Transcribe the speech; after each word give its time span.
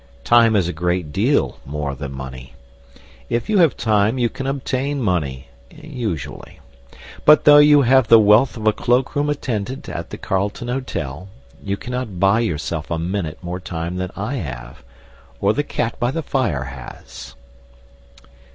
Time 0.23 0.55
is 0.55 0.67
a 0.67 0.73
great 0.73 1.11
deal 1.11 1.59
more 1.63 1.93
than 1.93 2.11
money. 2.11 2.55
If 3.29 3.51
you 3.51 3.59
have 3.59 3.77
time 3.77 4.17
you 4.17 4.29
can 4.29 4.47
obtain 4.47 4.99
money 4.99 5.49
usually. 5.69 6.59
But 7.23 7.43
though 7.45 7.59
you 7.59 7.83
have 7.83 8.07
the 8.07 8.17
wealth 8.17 8.57
of 8.57 8.65
a 8.65 8.73
cloak 8.73 9.15
room 9.15 9.29
attendant 9.29 9.87
at 9.87 10.09
the 10.09 10.17
Carlton 10.17 10.69
Hotel, 10.69 11.27
you 11.61 11.77
cannot 11.77 12.19
buy 12.19 12.39
yourself 12.39 12.89
a 12.89 12.97
minute 12.97 13.37
more 13.43 13.59
time 13.59 13.97
than 13.97 14.09
I 14.15 14.37
have, 14.37 14.81
or 15.39 15.53
the 15.53 15.61
cat 15.61 15.99
by 15.99 16.09
the 16.09 16.23
fire 16.23 16.63
has. 16.63 17.35